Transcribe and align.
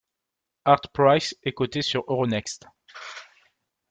Artprice 0.65 1.35
est 1.43 1.51
coté 1.53 1.83
sur 1.83 2.05
Euronext. 2.07 2.65